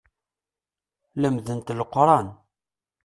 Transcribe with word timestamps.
Lemdent 1.21 1.67
Leqran. 1.77 2.27